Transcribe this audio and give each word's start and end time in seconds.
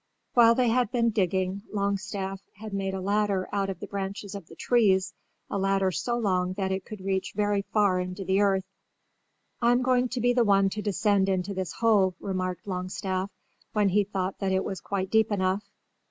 While 0.33 0.55
they 0.55 0.69
had 0.69 0.91
been 0.91 1.11
digging, 1.11 1.61
Longstaff 1.71 2.41
had 2.55 2.73
made 2.73 2.95
a 2.95 2.99
ladder 2.99 3.47
out 3.51 3.69
of 3.69 3.79
the 3.79 3.85
branches 3.85 4.33
of 4.33 4.47
the 4.47 4.55
trees, 4.55 5.13
a 5.47 5.59
ladder 5.59 5.91
so 5.91 6.17
long 6.17 6.53
that 6.53 6.71
it 6.71 6.85
could 6.85 7.01
reach 7.05 7.33
very 7.35 7.61
far 7.71 7.99
into 7.99 8.25
the 8.25 8.41
earth. 8.41 8.63
"I'm 9.61 9.83
going 9.83 10.09
to 10.09 10.19
be 10.19 10.33
the 10.33 10.43
one 10.43 10.69
to 10.69 10.81
descend 10.81 11.29
into 11.29 11.53
this 11.53 11.73
hole," 11.73 12.15
remarked 12.19 12.65
Longstaff 12.65 13.29
when 13.73 13.89
he 13.89 14.03
thought 14.03 14.39
that 14.39 14.51
it 14.51 14.63
was 14.63 14.81
quite 14.81 15.11
deep 15.11 15.31
enough. 15.31 15.69